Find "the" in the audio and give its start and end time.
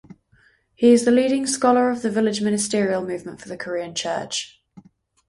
1.05-1.11, 2.01-2.09, 3.49-3.55